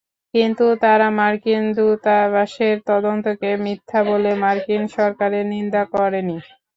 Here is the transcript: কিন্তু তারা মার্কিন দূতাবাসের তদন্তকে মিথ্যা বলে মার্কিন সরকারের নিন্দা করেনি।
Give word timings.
কিন্তু 0.33 0.65
তারা 0.83 1.07
মার্কিন 1.17 1.63
দূতাবাসের 1.77 2.75
তদন্তকে 2.87 3.49
মিথ্যা 3.65 3.99
বলে 4.09 4.31
মার্কিন 4.43 4.81
সরকারের 4.95 5.45
নিন্দা 5.53 5.83
করেনি। 5.93 6.37